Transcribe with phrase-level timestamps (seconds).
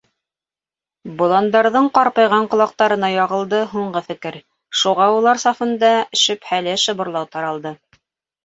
[1.17, 4.41] Боландарҙың ҡарпайған ҡолаҡтарына яғылды һуңғы фекер,
[4.81, 5.93] шуға улар сафында
[6.23, 7.77] шөбһәле шыбырлау таралды: